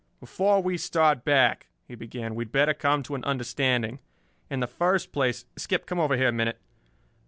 [0.19, 3.99] "Before we start back," he began, "we had better come to an understanding.
[4.49, 6.57] In the first place Skip, come over here a minute."